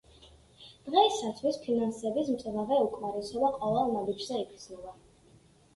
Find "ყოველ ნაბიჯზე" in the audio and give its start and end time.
3.61-4.45